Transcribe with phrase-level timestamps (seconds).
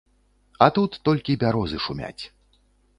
[0.65, 2.21] А тут толькі бярозы шумяць.